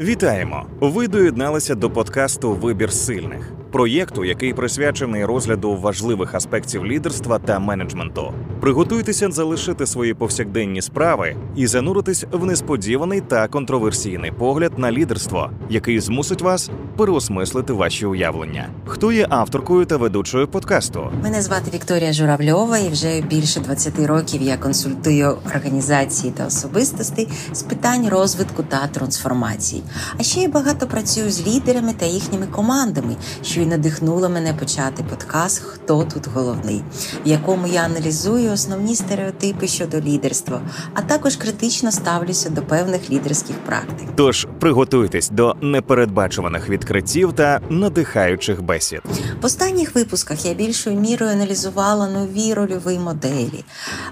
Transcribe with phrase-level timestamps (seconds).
[0.00, 0.66] Вітаємо!
[0.80, 8.32] Ви доєдналися до подкасту Вибір сильних проєкту, який присвячений розгляду важливих аспектів лідерства та менеджменту.
[8.60, 16.00] Приготуйтеся залишити свої повсякденні справи і зануритись в несподіваний та контроверсійний погляд на лідерство, який
[16.00, 18.68] змусить вас переосмислити ваші уявлення.
[18.86, 21.10] Хто є авторкою та ведучою подкасту?
[21.22, 27.62] Мене звати Вікторія Журавльова, і вже більше 20 років я консультую організації та особистостей з
[27.62, 29.82] питань розвитку та трансформації.
[30.18, 35.02] А ще я багато працюю з лідерами та їхніми командами, що й надихнуло мене почати
[35.02, 36.82] подкаст Хто тут головний,
[37.24, 40.60] в якому я аналізую основні стереотипи щодо лідерства,
[40.94, 44.08] а також критично ставлюся до певних лідерських практик.
[44.14, 49.00] Тож приготуйтесь до непередбачуваних відкриттів та надихаючих бесід.
[49.42, 53.64] В останніх випусках я більшою мірою аналізувала нові рольові моделі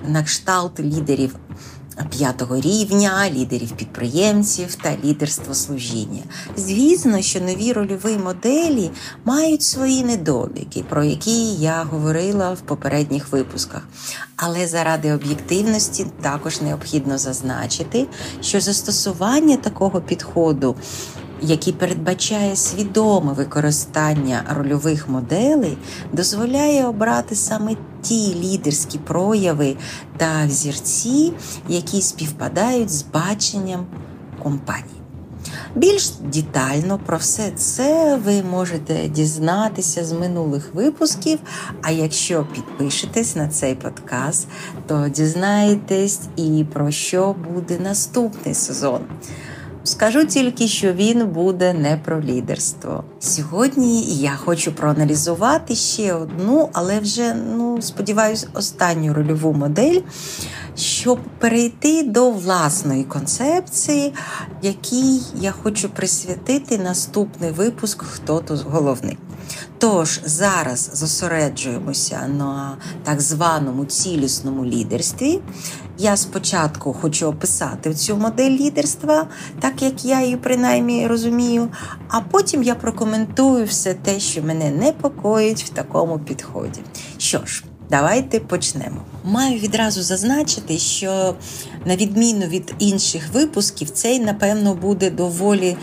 [0.09, 1.37] на кшталт лідерів
[2.11, 6.23] п'ятого рівня, лідерів підприємців та лідерство служіння.
[6.57, 8.91] Звісно, що нові рольові моделі
[9.25, 13.88] мають свої недоліки, про які я говорила в попередніх випусках.
[14.37, 18.07] Але заради об'єктивності також необхідно зазначити,
[18.40, 20.77] що застосування такого підходу
[21.45, 25.78] який передбачає свідоме використання рольових моделей,
[26.12, 29.76] дозволяє обрати саме ті лідерські прояви
[30.16, 31.32] та взірці,
[31.68, 33.87] які співпадають з баченням
[34.42, 34.95] компанії.
[35.74, 41.38] Більш детально про все це ви можете дізнатися з минулих випусків.
[41.82, 44.48] А якщо підпишетесь на цей подкаст,
[44.87, 49.00] то дізнаєтесь і про що буде наступний сезон.
[49.85, 53.04] Скажу тільки, що він буде не про лідерство.
[53.21, 60.01] Сьогодні я хочу проаналізувати ще одну, але вже ну сподіваюсь, останню рольову модель,
[60.77, 64.15] щоб перейти до власної концепції,
[64.62, 69.19] якій я хочу присвятити наступний випуск Хто тут головний.
[69.78, 75.41] Тож зараз зосереджуємося на так званому цілісному лідерстві.
[75.99, 79.27] Я спочатку хочу описати цю модель лідерства,
[79.60, 81.69] так як я її принаймні розумію,
[82.09, 86.81] а потім я прокоментую все те, що мене непокоїть в такому підході.
[87.19, 89.03] Що ж, давайте почнемо.
[89.25, 91.34] Маю відразу зазначити, що
[91.84, 95.77] на відміну від інших випусків, цей, напевно, буде доволі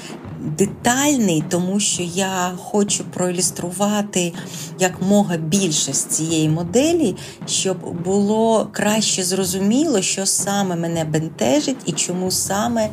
[0.58, 4.34] детальний, тому що я хочу проілюструвати
[4.80, 7.16] як мога більше з цієї моделі,
[7.48, 12.90] щоб було краще зрозуміло, що саме мене бентежить і чому саме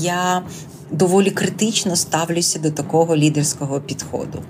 [0.00, 0.42] я
[0.90, 4.42] доволі критично ставлюся до такого лідерського підходу.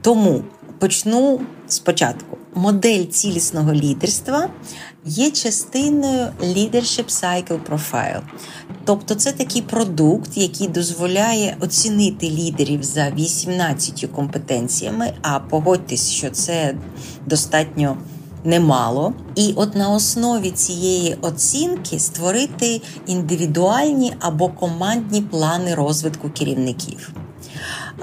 [0.00, 0.42] Тому
[0.78, 2.38] почну спочатку.
[2.54, 4.48] Модель цілісного лідерства
[5.04, 8.20] є частиною Leadership Cycle Profile.
[8.84, 16.74] Тобто це такий продукт, який дозволяє оцінити лідерів за 18 компетенціями, а погодьтесь, що це
[17.26, 17.96] достатньо
[18.44, 19.12] немало.
[19.34, 27.12] І от на основі цієї оцінки створити індивідуальні або командні плани розвитку керівників.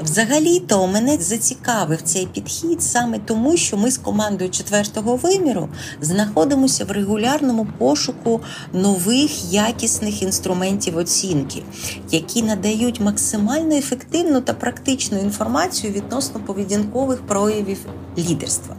[0.02, 5.70] Взагалі-то мене зацікавив цей підхід саме тому, що ми з командою четвертого виміру
[6.02, 8.42] знаходимося в регулярному пошуку
[8.74, 11.64] нових якісних інструментів оцінки,
[12.12, 17.78] які надають максимально ефективну та практичну інформацію відносно поведінкових проявів
[18.18, 18.76] лідерства.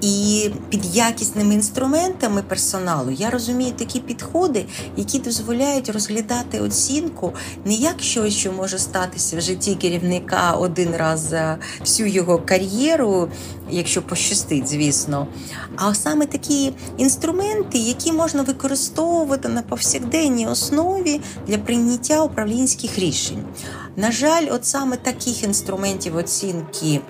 [0.00, 4.64] І під якісними інструментами персоналу я розумію такі підходи,
[4.96, 7.32] які дозволяють розглядати оцінку
[7.64, 13.28] не як щось, що може статися в житті керівника один раз за всю його кар'єру,
[13.70, 15.26] якщо пощастить, звісно.
[15.76, 23.44] А саме такі інструменти, які можна використовувати на повсякденній основі для прийняття управлінських рішень.
[23.96, 27.00] На жаль, от саме таких інструментів оцінки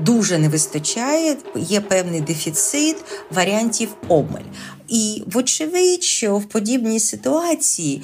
[0.00, 2.96] дуже не вистачає, є певний дефіцит
[3.30, 4.40] варіантів обмаль.
[4.88, 8.02] І вочевидь, що в подібній ситуації,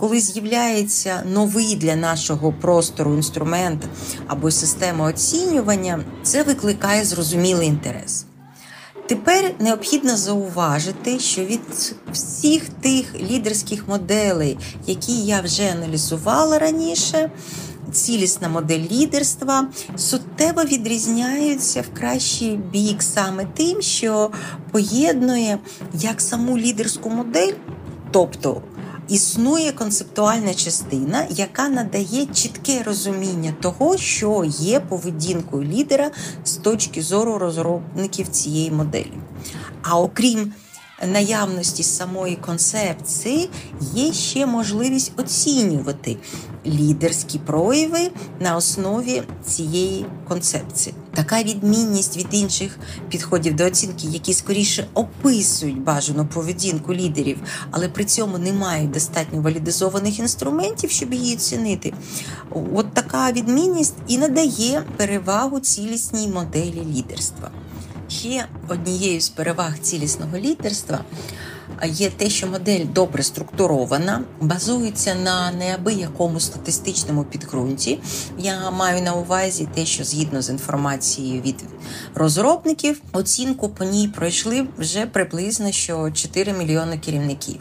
[0.00, 3.82] коли з'являється новий для нашого простору інструмент
[4.26, 8.26] або система оцінювання, це викликає зрозумілий інтерес.
[9.06, 11.60] Тепер необхідно зауважити, що від
[12.12, 17.30] всіх тих лідерських моделей, які я вже аналізувала раніше,
[17.92, 24.30] цілісна модель лідерства суттєво відрізняються в кращий бік саме тим, що
[24.70, 25.58] поєднує
[25.94, 27.52] як саму лідерську модель,
[28.10, 28.62] тобто
[29.08, 36.10] існує концептуальна частина, яка надає чітке розуміння того, що є поведінкою лідера
[36.44, 39.12] з точки зору розробників цієї моделі.
[39.82, 40.52] А окрім
[41.06, 43.50] наявності самої концепції
[43.94, 46.16] є ще можливість оцінювати
[46.66, 48.10] лідерські прояви
[48.40, 50.94] на основі цієї концепції.
[51.14, 52.78] Така відмінність від інших
[53.08, 57.38] підходів до оцінки, які скоріше описують бажану поведінку лідерів,
[57.70, 61.92] але при цьому не мають достатньо валідизованих інструментів, щоб її оцінити.
[62.74, 67.50] От така відмінність і надає перевагу цілісній моделі лідерства.
[68.18, 71.04] Ще однією з переваг цілісного лідерства
[71.84, 77.98] є те, що модель добре структурована, базується на неабиякому статистичному підґрунті.
[78.38, 81.64] Я маю на увазі те, що згідно з інформацією від
[82.14, 87.60] розробників, оцінку по ній пройшли вже приблизно що 4 мільйони керівників.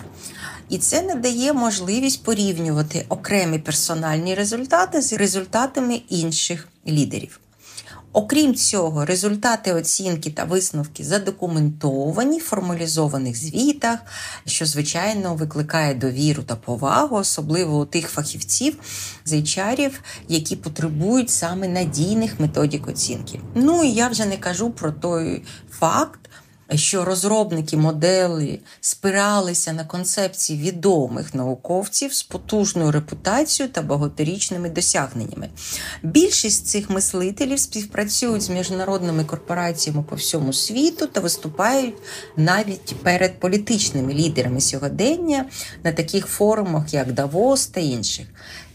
[0.69, 7.40] І це надає можливість порівнювати окремі персональні результати з результатами інших лідерів.
[8.13, 13.99] Окрім цього, результати оцінки та висновки задокументовані в формалізованих звітах,
[14.45, 18.77] що звичайно викликає довіру та повагу, особливо у тих фахівців
[19.25, 19.91] з HR,
[20.27, 23.39] які потребують саме надійних методик оцінки.
[23.55, 26.19] Ну і я вже не кажу про той факт
[26.75, 35.49] що розробники модели спиралися на концепції відомих науковців з потужною репутацією та багаторічними досягненнями.
[36.03, 41.95] Більшість цих мислителів співпрацюють з міжнародними корпораціями по всьому світу та виступають
[42.37, 45.45] навіть перед політичними лідерами сьогодення
[45.83, 48.27] на таких форумах, як Давос та інших.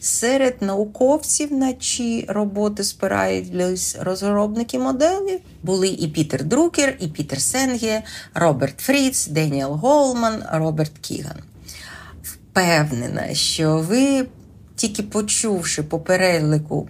[0.06, 3.52] Серед науковців, на чиї роботи спирають
[4.00, 8.02] розробники моделі, були і Пітер Друкер, і Пітер Сенге,
[8.34, 11.36] Роберт Фріц, Деніел Голман, Роберт Кіган.
[12.22, 14.26] Впевнена, що ви,
[14.76, 16.88] тільки почувши по перелику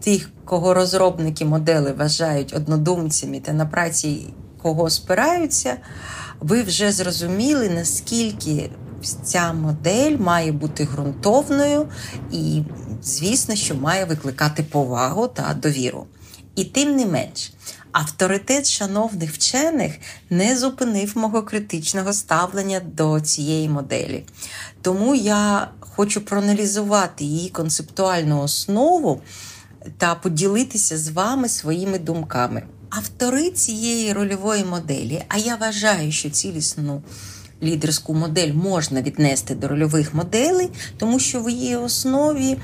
[0.00, 4.26] тих, кого розробники модели вважають однодумцями та на праці
[4.62, 5.76] кого спираються,
[6.40, 8.70] ви вже зрозуміли, наскільки
[9.24, 11.88] ця модель має бути ґрунтовною
[12.32, 12.62] і,
[13.02, 16.06] звісно, що має викликати повагу та довіру.
[16.56, 17.52] І тим не менш,
[17.92, 19.92] авторитет шановних вчених
[20.30, 24.24] не зупинив мого критичного ставлення до цієї моделі.
[24.82, 29.20] Тому я хочу проаналізувати її концептуальну основу
[29.98, 32.62] та поділитися з вами своїми думками.
[32.90, 37.02] Автори цієї рольової моделі, а я вважаю, що цілісну
[37.64, 42.58] лідерську модель можна віднести до рольових моделей, тому що в її основі е,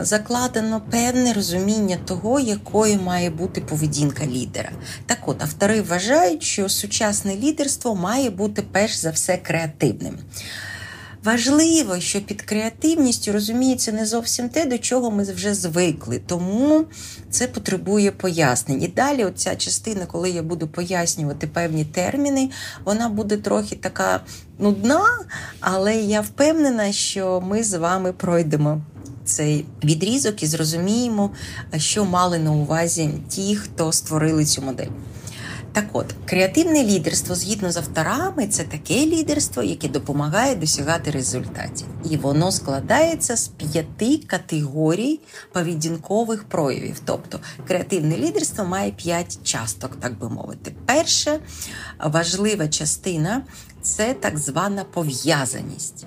[0.00, 4.70] закладено певне розуміння того, якою має бути поведінка лідера.
[5.06, 10.18] Так от автори вважають, що сучасне лідерство має бути перш за все креативним.
[11.24, 16.84] Важливо, що під креативністю розуміється не зовсім те, до чого ми вже звикли, тому
[17.30, 18.82] це потребує пояснень.
[18.82, 22.50] І далі, оця частина, коли я буду пояснювати певні терміни,
[22.84, 24.20] вона буде трохи така
[24.58, 25.04] нудна,
[25.60, 28.80] але я впевнена, що ми з вами пройдемо.
[29.24, 31.30] Цей відрізок і зрозуміємо,
[31.76, 34.90] що мали на увазі ті, хто створили цю модель.
[35.72, 41.86] Так от, креативне лідерство згідно з авторами, це таке лідерство, яке допомагає досягати результатів.
[42.10, 45.20] І воно складається з п'яти категорій
[45.52, 47.00] поведінкових проявів.
[47.04, 50.72] Тобто креативне лідерство має п'ять часток, так би мовити.
[50.86, 51.38] Перша
[52.04, 53.42] важлива частина
[53.82, 56.06] це так звана пов'язаність.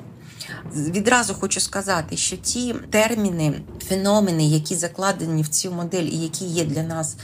[0.75, 3.53] Відразу хочу сказати, що ті терміни,
[3.87, 7.17] феномени, які закладені в цю модель і які є для нас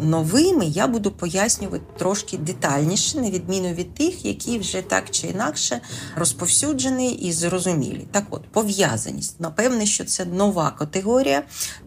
[0.00, 5.80] новими, я буду пояснювати трошки детальніше, на відміну від тих, які вже так чи інакше
[6.16, 8.06] розповсюджені і зрозумілі.
[8.10, 9.40] Так от, пов'язаність.
[9.40, 11.42] Напевне, що це нова категорія,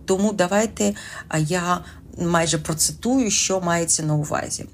[0.06, 0.94] тому давайте
[1.40, 1.86] я
[2.18, 4.66] майже процитую, що мається на увазі.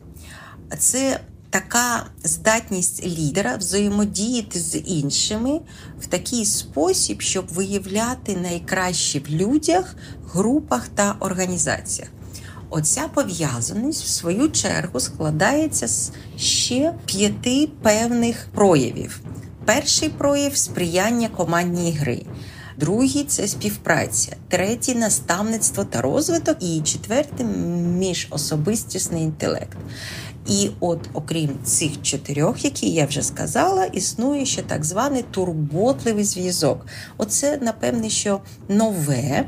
[0.80, 1.20] Це
[1.50, 5.62] така здатність лідера взаємодіяти з іншими
[6.02, 9.96] в такий спосіб, щоб виявляти найкраще в людях,
[10.34, 12.10] групах та організаціях.
[12.70, 19.20] Оця пов'язаність, в свою чергу, складається з ще п'яти певних проявів.
[19.66, 22.26] Перший прояв сприяння командній гри.
[22.78, 29.78] Другий це співпраця, третій наставництво та розвиток, і четвертий міжособистісний інтелект.
[30.48, 36.86] І от, окрім цих чотирьох, які я вже сказала, існує ще так званий турботливий зв'язок.
[37.18, 39.46] Оце, напевне, що нове.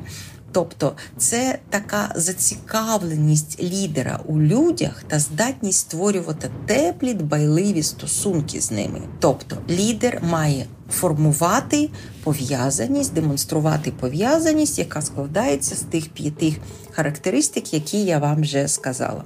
[0.51, 9.01] Тобто це така зацікавленість лідера у людях та здатність створювати теплі, дбайливі стосунки з ними.
[9.19, 11.89] Тобто лідер має формувати
[12.23, 16.55] пов'язаність, демонструвати пов'язаність, яка складається з тих п'яти
[16.91, 19.23] характеристик, які я вам вже сказала.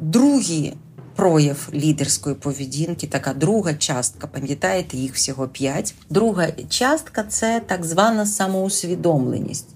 [0.00, 0.74] Другий
[1.14, 4.26] прояв лідерської поведінки, така друга частка.
[4.26, 5.94] Пам'ятаєте, їх всього п'ять.
[6.10, 9.68] Друга частка це так звана самоусвідомленість.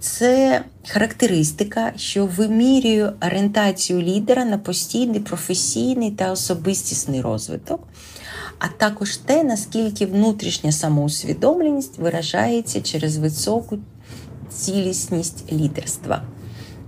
[0.00, 7.88] Це характеристика, що вимірює орієнтацію лідера на постійний професійний та особистісний розвиток,
[8.58, 13.78] а також те, наскільки внутрішня самоусвідомленість виражається через високу
[14.50, 16.22] цілісність лідерства.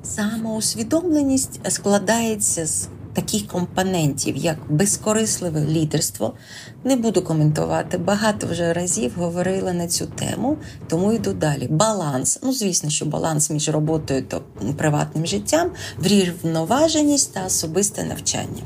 [0.03, 6.35] Самоусвідомленість складається з таких компонентів, як безкорисливе лідерство.
[6.85, 7.99] Не буду коментувати.
[7.99, 10.57] Багато вже разів говорила на цю тему,
[10.89, 11.69] тому йду далі.
[11.71, 12.39] Баланс.
[12.43, 14.41] Ну, звісно, що баланс між роботою та
[14.77, 18.63] приватним життям, врівноваженість та особисте навчання.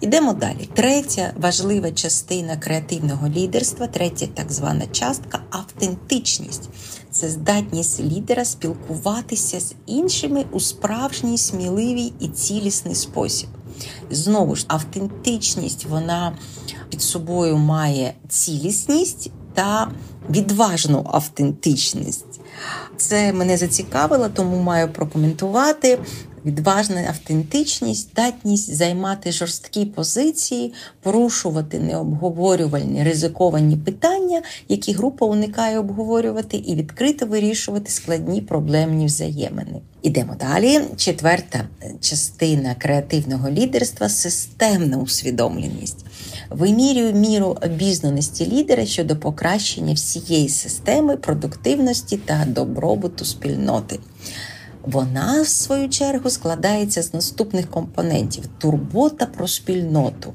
[0.00, 0.68] Ідемо далі.
[0.74, 6.68] Третя важлива частина креативного лідерства, третя так звана частка автентичність.
[7.10, 13.48] Це здатність лідера спілкуватися з іншими у справжній, сміливий і цілісний спосіб.
[14.10, 16.38] Знову ж, автентичність вона
[16.90, 19.90] під собою має цілісність та
[20.30, 22.40] відважну автентичність.
[22.96, 25.98] Це мене зацікавило, тому маю прокоментувати.
[26.44, 36.74] Відважна автентичність, здатність займати жорсткі позиції, порушувати необговорювальні ризиковані питання, які група уникає обговорювати, і
[36.74, 39.80] відкрито вирішувати складні проблемні взаємини.
[40.02, 40.80] Ідемо далі.
[40.96, 41.68] Четверта
[42.00, 46.04] частина креативного лідерства системна усвідомленість.
[46.50, 53.98] Вимірює міру обізнаності лідера щодо покращення всієї системи, продуктивності та добробуту спільноти.
[54.82, 60.32] Вона, в свою чергу, складається з наступних компонентів: турбота про спільноту,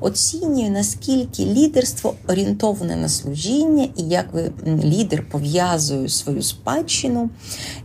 [0.00, 7.30] оцінює, наскільки лідерство орієнтоване на служіння і як ви лідер пов'язує свою спадщину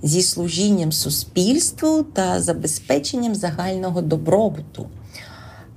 [0.03, 4.87] зі служінням суспільству та забезпеченням загального добробуту.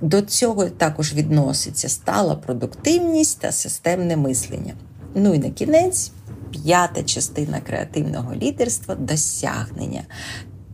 [0.01, 4.75] До цього також відноситься стала продуктивність та системне мислення.
[5.15, 6.11] Ну і на кінець
[6.51, 10.03] п'ята частина креативного лідерства досягнення.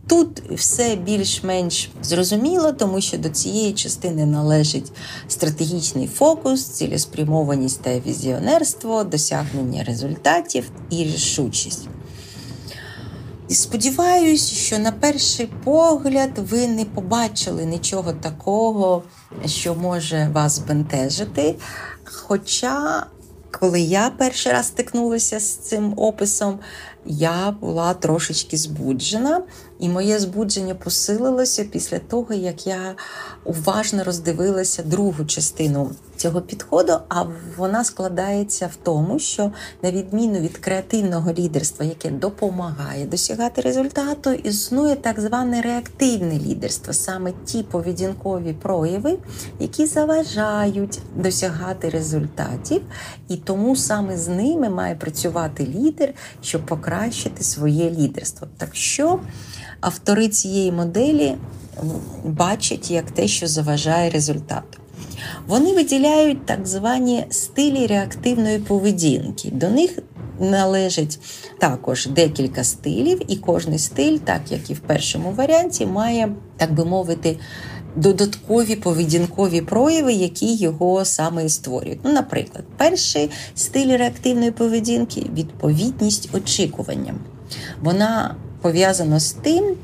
[0.07, 4.91] Тут все більш-менш зрозуміло, тому що до цієї частини належить
[5.27, 11.87] стратегічний фокус, цілеспрямованість та візіонерство, досягнення результатів і рішучість.
[13.47, 19.03] І сподіваюсь, що на перший погляд ви не побачили нічого такого,
[19.45, 21.55] що може вас бентежити.
[22.03, 23.05] Хоча
[23.59, 26.59] коли я перший раз стикнулася з цим описом,
[27.05, 29.41] я була трошечки збуджена,
[29.83, 32.95] і моє збудження посилилося після того, як я
[33.43, 36.93] уважно роздивилася другу частину цього підходу.
[37.09, 37.23] А
[37.57, 44.95] вона складається в тому, що на відміну від креативного лідерства, яке допомагає досягати результату, існує
[44.95, 49.17] так зване реактивне лідерство, саме ті поведінкові прояви,
[49.59, 52.81] які заважають досягати результатів,
[53.27, 58.47] і тому саме з ними має працювати лідер, щоб покращити своє лідерство.
[58.57, 59.19] Так що
[59.83, 61.35] автори цієї моделі
[62.25, 64.79] бачать як те, що заважає результату.
[65.47, 69.49] Вони виділяють так звані стилі реактивної поведінки.
[69.51, 69.99] До них
[70.39, 71.19] належить
[71.59, 76.85] також декілька стилів, і кожний стиль, так як і в першому варіанті, має, так би
[76.85, 77.37] мовити,
[77.95, 81.99] додаткові поведінкові прояви, які його саме і створюють.
[82.03, 87.19] Ну, Наприклад, перший стиль реактивної поведінки відповідність очікуванням.
[87.81, 89.75] Вона пов'язано з тим,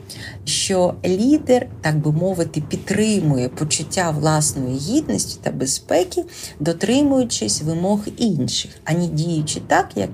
[0.45, 6.23] що лідер, так би мовити, підтримує почуття власної гідності та безпеки,
[6.59, 10.09] дотримуючись вимог інших, ані діючи так, як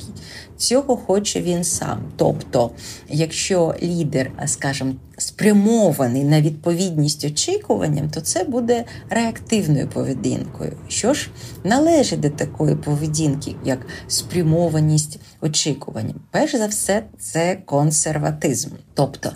[0.58, 2.12] цього хоче він сам.
[2.16, 2.72] Тобто,
[3.10, 10.74] якщо лідер, скажімо, спрямований на відповідність очікуванням, то це буде реактивною поведінкою.
[10.88, 11.30] Що ж
[11.64, 16.16] належить до такої поведінки, як спрямованість очікуванням?
[16.32, 18.70] Перш за все, це консерватизм.
[18.94, 19.32] Тобто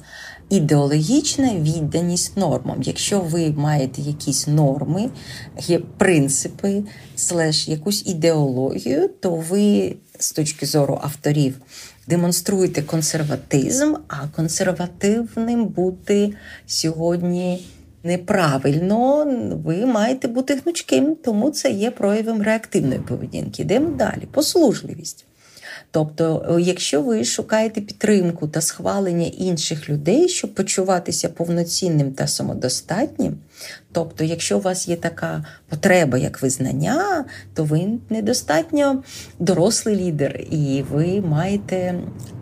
[0.49, 2.81] ідеологічна відданість нормам.
[2.81, 5.09] Якщо ви маєте якісь норми,
[5.67, 6.83] є принципи,
[7.15, 11.55] слеш якусь ідеологію, то ви з точки зору авторів
[12.07, 16.33] демонструєте консерватизм, а консервативним бути
[16.67, 17.65] сьогодні.
[18.03, 19.25] Неправильно,
[19.65, 23.61] ви маєте бути гнучким, тому це є проявом реактивної поведінки.
[23.61, 24.27] Йдемо далі.
[24.31, 25.25] Послужливість.
[25.91, 33.37] Тобто, якщо ви шукаєте підтримку та схвалення інших людей, щоб почуватися повноцінним та самодостатнім,
[33.91, 39.03] тобто, якщо у вас є така потреба, як визнання, то ви недостатньо
[39.39, 41.95] дорослий лідер, і ви маєте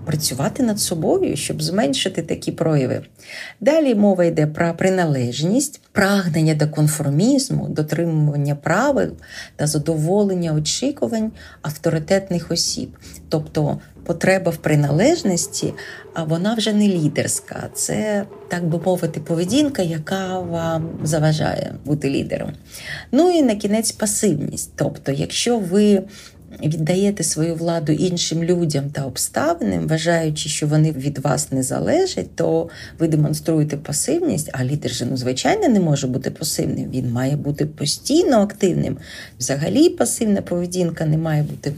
[0.05, 3.01] працювати над собою, щоб зменшити такі прояви.
[3.61, 9.11] Далі мова йде про приналежність, прагнення до конформізму, дотримування правил
[9.55, 11.31] та задоволення очікувань
[11.61, 12.97] авторитетних осіб.
[13.29, 15.73] Тобто потреба в приналежності,
[16.13, 17.69] а вона вже не лідерська.
[17.73, 22.51] Це, так би мовити, поведінка, яка вам заважає бути лідером.
[23.11, 24.71] Ну і на кінець пасивність.
[24.75, 26.03] Тобто, якщо ви
[26.63, 32.69] віддаєте свою владу іншим людям та обставинам, вважаючи, що вони від вас не залежать, то
[32.99, 36.89] ви демонструєте пасивність, а лідер же, ну, звичайно, не може бути пасивним.
[36.91, 38.97] Він має бути постійно активним.
[39.39, 41.73] Взагалі, пасивна поведінка не має бути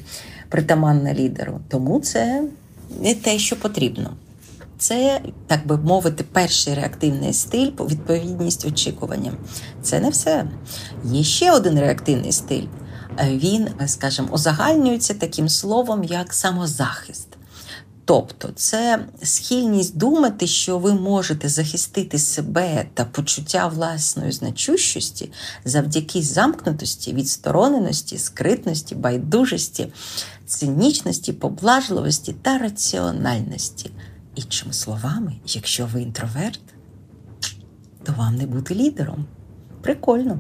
[0.50, 1.60] притаманна лідеру.
[1.68, 2.44] Тому це
[3.02, 4.14] не те, що потрібно.
[4.78, 9.38] Це, так би мовити, перший реактивний стиль відповідність очікуванням.
[9.82, 10.46] Це не все.
[11.06, 12.66] Є ще один реактивний стиль
[13.28, 17.28] він, скажімо, узагальнюється таким словом, як самозахист.
[18.06, 25.32] Тобто це схильність думати, що ви можете захистити себе та почуття власної значущості
[25.66, 29.94] завдяки замкнутості, відстороненості, скритності, байдужості,
[30.50, 33.92] цинічності, поблажливості та раціональності.
[34.36, 36.62] Іншими словами, якщо ви інтроверт,
[38.04, 39.26] то вам не бути лідером.
[39.82, 40.40] Прикольно.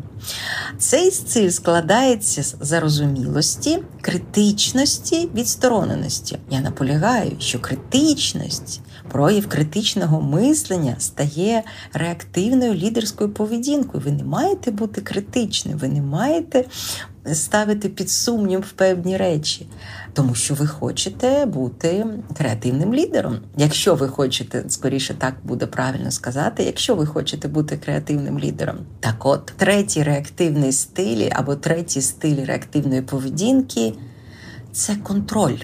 [0.77, 6.37] Цей стиль складається з зарозумілості, критичності, відстороненості.
[6.49, 11.63] Я наполягаю, що критичність, прояв критичного мислення стає
[11.93, 14.03] реактивною лідерською поведінкою.
[14.05, 16.65] Ви не маєте бути критичним, ви не маєте
[17.35, 19.67] ставити під сумнів певні речі,
[20.13, 22.05] тому що ви хочете бути
[22.37, 23.37] креативним лідером.
[23.57, 28.77] Якщо ви хочете, скоріше так буде правильно сказати, якщо ви хочете бути креативним лідером.
[28.99, 33.93] Так от, третій реактивний стиль або третій стиль реактивної поведінки
[34.71, 35.57] це контроль.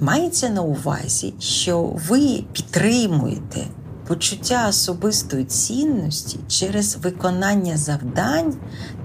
[0.00, 3.60] Мається на увазі, що ви підтримуєте
[4.06, 8.54] почуття особистої цінності через виконання завдань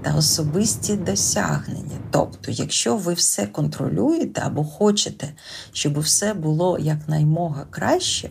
[0.02, 1.98] та особисті досягнення.
[2.10, 5.28] Тобто, якщо ви все контролюєте або хочете,
[5.72, 8.30] щоб все було якнаймога краще,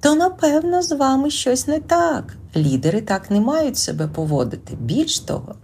[0.00, 2.36] то напевно з вами щось не так.
[2.56, 4.76] Лідери так не мають себе поводити.
[4.80, 5.54] Більш того,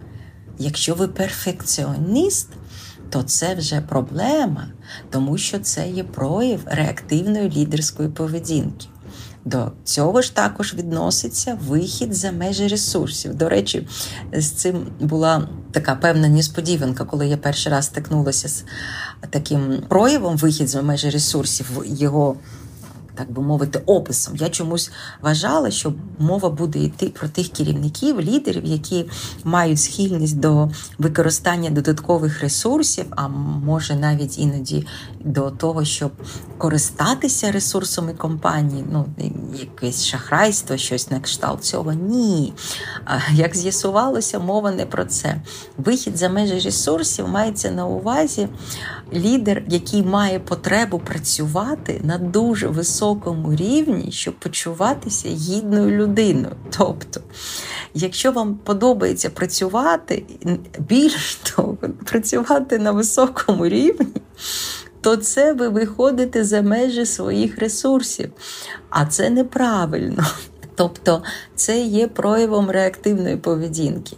[0.59, 2.49] якщо ви перфекціоніст,
[3.09, 4.67] то це вже проблема,
[5.09, 8.87] тому що це є прояв реактивної лідерської поведінки.
[9.45, 13.35] До цього ж також відноситься вихід за межі ресурсів.
[13.35, 13.87] До речі,
[14.33, 18.63] з цим була така певна несподіванка, коли я перший раз стикнулася з
[19.29, 21.83] таким проявом вихід за межі ресурсів.
[21.85, 22.35] Його
[23.15, 24.35] так би мовити, описом.
[24.35, 29.05] Я чомусь вважала, що мова буде йти про тих керівників, лідерів, які
[29.43, 34.87] мають схильність до використання додаткових ресурсів, а може навіть іноді
[35.19, 36.11] до того, щоб
[36.57, 39.05] користатися ресурсами компанії, ну
[39.59, 41.93] якесь шахрайство, щось на кшталт цього.
[41.93, 42.53] Ні.
[43.33, 45.41] Як з'ясувалося, мова не про це.
[45.77, 48.47] Вихід за межі ресурсів мається на увазі
[49.15, 56.55] лідер, який має потребу працювати на дуже високому рівні, щоб почуватися гідною людиною.
[56.77, 57.21] Тобто,
[57.93, 60.23] якщо вам подобається працювати,
[60.79, 64.21] більш того, працювати на високому рівні,
[65.01, 68.31] то це ви виходите за межі своїх ресурсів.
[68.89, 70.25] А це неправильно.
[70.75, 71.23] Тобто
[71.55, 74.17] це є проявом реактивної поведінки.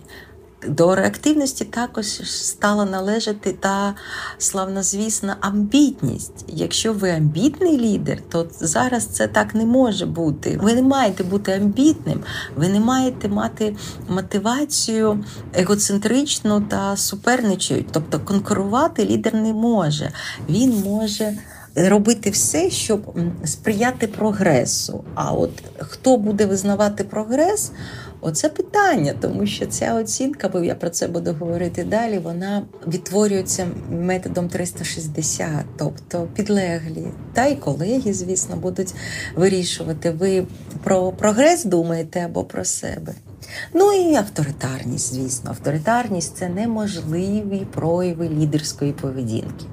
[0.67, 3.95] До реактивності також стала належати та
[4.38, 6.45] славнозвісна амбітність.
[6.47, 10.60] Якщо ви амбітний лідер, то зараз це так не може бути.
[10.62, 12.23] Ви не маєте бути амбітним,
[12.56, 13.75] ви не маєте мати
[14.10, 17.86] мотивацію егоцентричну та суперничу.
[17.91, 20.12] Тобто конкурувати лідер не може.
[20.49, 21.34] Він може.
[21.80, 25.03] Робити все, щоб сприяти прогресу.
[25.15, 27.71] А от хто буде визнавати прогрес?
[28.21, 33.67] Оце питання, тому що ця оцінка, бо я про це буду говорити далі, вона відтворюється
[33.89, 37.08] методом 360, тобто підлеглі.
[37.34, 38.93] Та й колеги, звісно, будуть
[39.36, 40.45] вирішувати, ви
[40.84, 43.13] про прогрес думаєте або про себе.
[43.73, 45.49] Ну і авторитарність, звісно.
[45.49, 49.65] Авторитарність це неможливі прояви лідерської поведінки.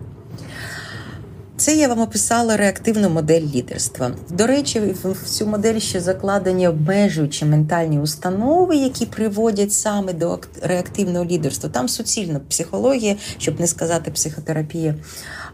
[1.57, 4.11] Це я вам описала реактивну модель лідерства.
[4.31, 11.25] До речі, в цю модель ще закладені обмежуючі ментальні установи, які приводять саме до реактивного
[11.25, 11.71] лідерства.
[11.71, 14.95] Там суцільна психологія, щоб не сказати психотерапія.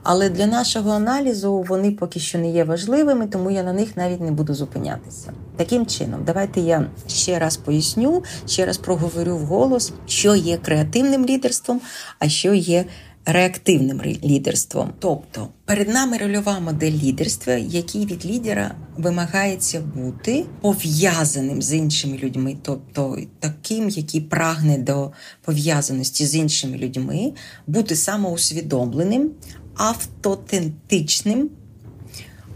[0.02, 4.20] Але для нашого аналізу вони поки що не є важливими, тому я на них навіть
[4.20, 5.32] не буду зупинятися.
[5.56, 11.80] Таким чином, давайте я ще раз поясню, ще раз проговорю вголос, що є креативним лідерством,
[12.18, 12.84] а що є
[13.26, 14.92] реактивним лідерством.
[14.98, 22.56] Тобто перед нами рольова модель лідерства, який від лідера вимагається бути пов'язаним з іншими людьми,
[22.62, 25.10] тобто таким, який прагне до
[25.44, 27.32] пов'язаності з іншими людьми,
[27.66, 29.30] бути самоусвідомленим,
[29.74, 31.50] автотентичним.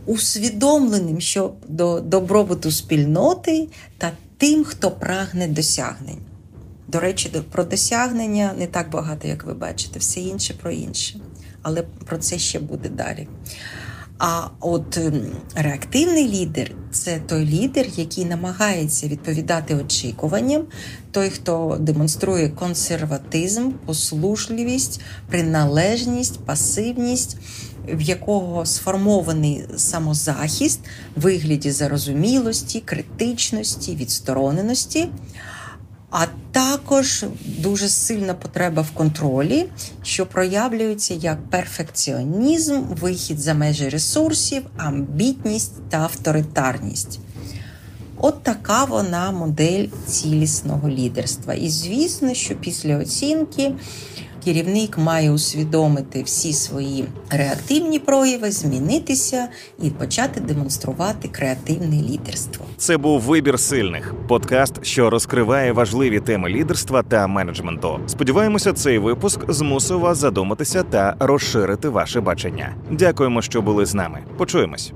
[0.07, 6.34] Усвідомленим що до добробуту спільноти та тим, хто прагне досягнень.
[6.89, 11.21] До речі, про досягнення не так багато, як ви бачите, все інше про інше.
[11.63, 13.29] Але про це ще буде далі.
[14.19, 15.23] А от ем,
[15.55, 20.63] реактивний лідер це той лідер, який намагається відповідати очікуванням,
[21.11, 27.37] той, хто демонструє консерватизм, послушливість, приналежність, пасивність,
[27.89, 30.81] в якого сформований самозахист
[31.17, 35.09] вигляді зарозумілості, критичності, відстороненості
[36.17, 39.67] а також дуже сильна потреба в контролі,
[40.03, 47.21] що проявлюється як перфекціонізм, вихід за межі ресурсів, амбітність та авторитарність.
[48.17, 51.55] От така вона модель цілісного лідерства.
[51.55, 53.73] І звісно, що після оцінки
[54.45, 59.49] керівник має усвідомити всі свої реактивні прояви, змінитися
[59.83, 62.65] і почати демонструвати креативне лідерство.
[62.77, 68.01] Це був вибір сильних подкаст, що розкриває важливі теми лідерства та менеджменту.
[68.07, 72.75] Сподіваємося, цей випуск змусив вас задуматися та розширити ваше бачення.
[72.91, 74.19] Дякуємо, що були з нами.
[74.37, 74.93] Почуємось.